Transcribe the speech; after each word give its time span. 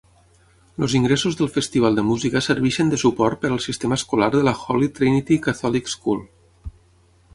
Els 0.85 0.93
ingressos 0.99 1.35
del 1.41 1.51
festival 1.57 1.99
de 1.99 2.05
música 2.07 2.41
serveixen 2.47 2.89
de 2.93 2.99
suport 3.03 3.41
per 3.43 3.51
al 3.53 3.63
sistema 3.67 3.99
escolar 4.01 4.31
de 4.37 4.43
la 4.49 4.57
Holy 4.65 4.91
Trinity 5.01 5.39
Catholic 5.49 5.93
School. 5.99 6.25